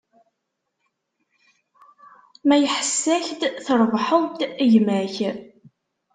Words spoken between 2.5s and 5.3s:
iḥess-ak-d, trebḥeḍ-d gma-k.